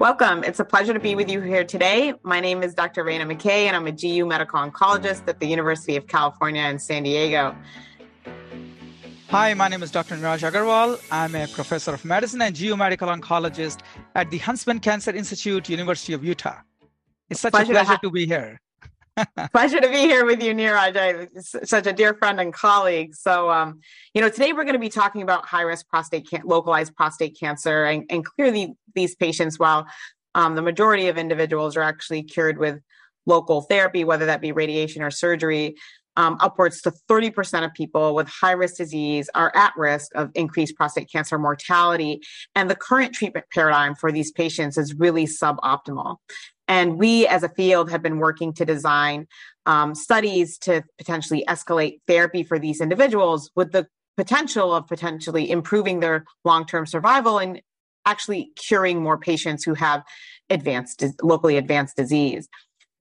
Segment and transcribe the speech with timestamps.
[0.00, 0.44] Welcome.
[0.44, 2.14] It's a pleasure to be with you here today.
[2.22, 3.04] My name is Dr.
[3.04, 7.02] Rana McKay, and I'm a GU medical oncologist at the University of California in San
[7.02, 7.54] Diego.
[9.28, 10.16] Hi, my name is Dr.
[10.16, 10.98] Neeraj Agarwal.
[11.12, 13.80] I'm a professor of medicine and GU medical oncologist
[14.14, 16.60] at the Huntsman Cancer Institute, University of Utah.
[17.28, 18.58] It's such pleasure a pleasure to, to be here.
[19.52, 20.96] Pleasure to be here with you, Neeraj.
[20.96, 23.14] I, such a dear friend and colleague.
[23.14, 23.80] So, um,
[24.14, 27.38] you know, today we're going to be talking about high risk prostate can- localized prostate
[27.38, 29.86] cancer, and, and clearly these patients, while
[30.34, 32.80] um, the majority of individuals are actually cured with
[33.26, 35.76] local therapy, whether that be radiation or surgery,
[36.16, 40.76] um, upwards to 30% of people with high risk disease are at risk of increased
[40.76, 42.20] prostate cancer mortality.
[42.54, 46.16] And the current treatment paradigm for these patients is really suboptimal.
[46.70, 49.26] And we as a field have been working to design
[49.66, 55.98] um, studies to potentially escalate therapy for these individuals with the potential of potentially improving
[55.98, 57.60] their long term survival and
[58.06, 60.04] actually curing more patients who have
[60.48, 62.48] advanced, locally advanced disease.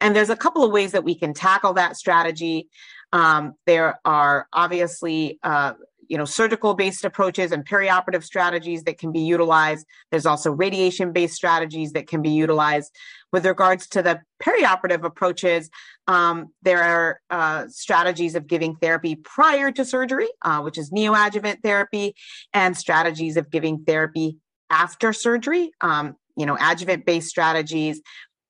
[0.02, 2.70] And there's a couple of ways that we can tackle that strategy.
[3.14, 5.74] Um, there are obviously uh,
[6.10, 9.86] you know surgical based approaches and perioperative strategies that can be utilized.
[10.12, 12.94] There's also radiation based strategies that can be utilized.
[13.32, 15.70] With regards to the perioperative approaches
[16.08, 21.62] um, there are uh, strategies of giving therapy prior to surgery uh, which is neoadjuvant
[21.62, 22.16] therapy
[22.54, 24.38] and strategies of giving therapy
[24.70, 28.02] after surgery um, you know adjuvant based strategies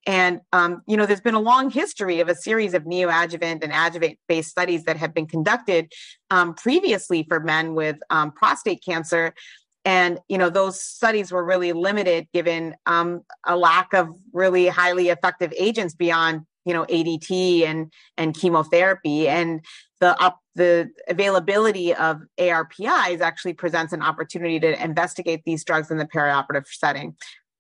[0.06, 3.72] and, um, you know, there's been a long history of a series of neoadjuvant and
[3.74, 5.92] adjuvant based studies that have been conducted
[6.32, 9.34] um, previously for men with um, prostate cancer.
[9.86, 15.10] And, you know, those studies were really limited given um, a lack of really highly
[15.10, 19.28] effective agents beyond, you know, ADT and, and chemotherapy.
[19.28, 19.64] And
[20.00, 25.98] the up, the availability of ARPIs actually presents an opportunity to investigate these drugs in
[25.98, 27.16] the perioperative setting.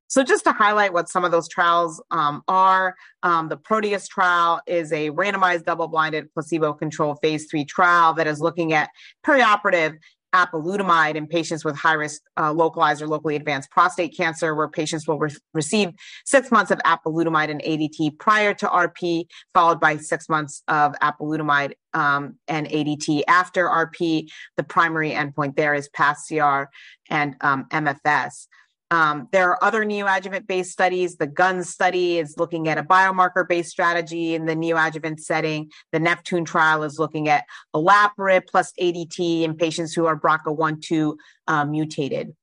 [0.10, 4.60] So, just to highlight what some of those trials um, are, um, the Proteus trial
[4.66, 8.90] is a randomized, double blinded, placebo controlled phase three trial that is looking at
[9.24, 9.98] perioperative
[10.34, 15.08] apalutamide in patients with high risk uh, localized or locally advanced prostate cancer, where patients
[15.08, 15.92] will re- receive
[16.26, 21.74] six months of apalutamide and ADT prior to RP, followed by six months of apalutamide
[21.94, 24.28] um, and ADT after RP.
[24.58, 26.64] The primary endpoint there is path CR
[27.10, 28.48] and um, MFS.
[28.92, 31.18] Um, there are other neoadjuvant based studies.
[31.18, 35.70] The GUN study is looking at a biomarker based strategy in the neoadjuvant setting.
[35.92, 37.46] The Neptune trial is looking at
[37.76, 41.16] olaparib plus ADT in patients who are BRCA1-2
[41.48, 42.36] uh, mutated.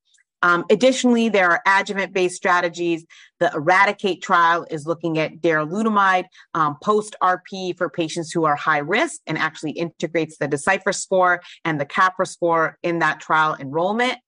[0.43, 3.05] Um, additionally, there are adjuvant based strategies.
[3.39, 8.77] The Eradicate trial is looking at darolutamide um, post RP for patients who are high
[8.77, 14.19] risk and actually integrates the Decipher score and the CAPRA score in that trial enrollment.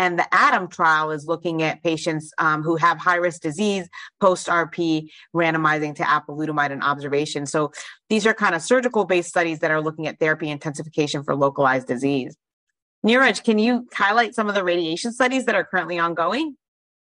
[0.00, 3.86] And the ATOM trial is looking at patients um, who have high risk disease
[4.18, 7.44] post RP, randomizing to apalutamide and observation.
[7.44, 7.70] So
[8.08, 11.86] these are kind of surgical based studies that are looking at therapy intensification for localized
[11.86, 12.34] disease.
[13.06, 16.56] Neeraj, can you highlight some of the radiation studies that are currently ongoing?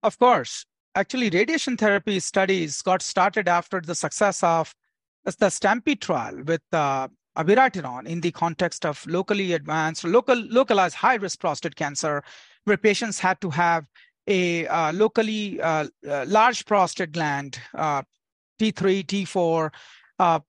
[0.03, 0.65] Of course.
[0.95, 4.75] Actually, radiation therapy studies got started after the success of
[5.39, 11.17] the Stampede trial with uh, abiraterone in the context of locally advanced, local, localized high
[11.17, 12.23] risk prostate cancer
[12.65, 13.85] where patients had to have
[14.27, 18.03] a uh, locally uh, uh large prostate gland, T3, uh,
[18.61, 19.71] T4,
[20.19, 20.41] uh,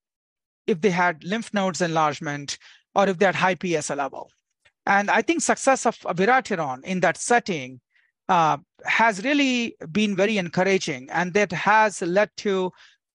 [0.67, 2.57] if they had lymph nodes enlargement,
[2.95, 4.29] or if they had high PSA level.
[4.85, 7.79] And I think success of abiraterone in that setting
[8.27, 12.71] has really been very encouraging, and that has led to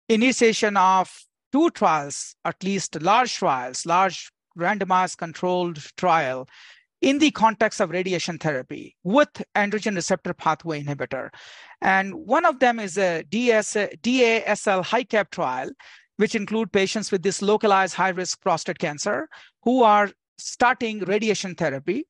[0.08, 1.10] initiation of
[1.52, 6.48] two trials, at least large trials, large randomized controlled trial
[7.00, 11.30] in the context of radiation therapy with androgen receptor pathway inhibitor.
[11.80, 15.70] And one of them is a DS, DASL HICAP trial,
[16.16, 19.28] which include patients with this localized high risk prostate cancer
[19.62, 22.06] who are starting radiation therapy.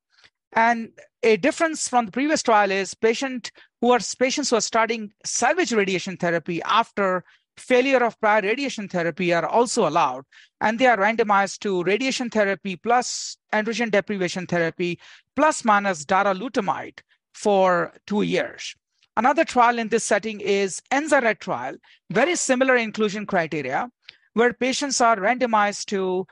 [0.53, 0.91] And
[1.23, 3.51] a difference from the previous trial is patient
[3.81, 7.25] who are patients who are starting salvage radiation therapy after
[7.59, 10.25] failure of prior radiation therapy are also allowed,
[10.61, 14.99] and they are randomized to radiation therapy plus androgen deprivation therapy
[15.35, 17.01] plus minus darolutamide
[17.35, 18.75] for two years.
[19.17, 21.77] Another trial in this setting is ENZARAD trial,
[22.11, 23.91] very similar inclusion criteria,
[24.35, 26.27] where patients are randomized to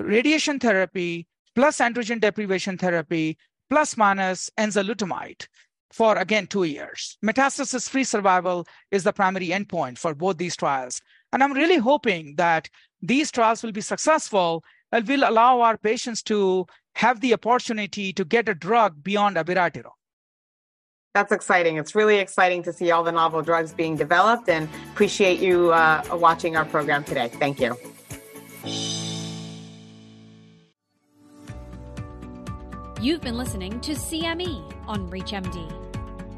[0.00, 3.38] radiation therapy plus androgen deprivation therapy
[3.70, 5.46] plus minus enzalutamide
[5.94, 7.16] for again two years.
[7.24, 11.00] Metastasis free survival is the primary endpoint for both these trials.
[11.32, 12.68] And I'm really hoping that
[13.00, 18.24] these trials will be successful and will allow our patients to have the opportunity to
[18.24, 19.98] get a drug beyond abiraterone.
[21.14, 21.76] That's exciting.
[21.76, 26.02] It's really exciting to see all the novel drugs being developed and appreciate you uh,
[26.10, 27.28] watching our program today.
[27.28, 27.76] Thank you.
[33.00, 35.83] You've been listening to CME on ReachMD.